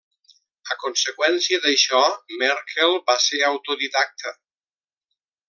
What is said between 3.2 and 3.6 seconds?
ser